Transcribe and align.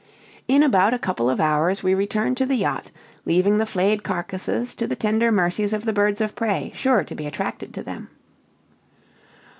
In 0.47 0.63
about 0.63 0.95
a 0.95 0.97
couple 0.97 1.29
of 1.29 1.39
hours 1.39 1.83
we 1.83 1.93
returned 1.93 2.35
to 2.37 2.47
the 2.47 2.55
yacht, 2.55 2.89
leaving 3.23 3.59
the 3.59 3.67
flayed 3.67 4.01
carcasses 4.01 4.73
to 4.73 4.87
the 4.87 4.95
tender 4.95 5.31
mercies 5.31 5.73
of 5.73 5.85
the 5.85 5.93
birds 5.93 6.21
of 6.21 6.33
prey 6.35 6.71
sure 6.73 7.03
to 7.03 7.13
be 7.13 7.27
attracted 7.27 7.71
to 7.75 7.83
them. 7.83 8.09